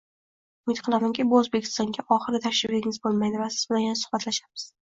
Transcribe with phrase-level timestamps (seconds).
[0.69, 4.69] Umid qilamanki, bu Oʻzbekistonga oxirgi tashrifingiz boʻlmaydi va siz bilan yana suhbatlashamiz.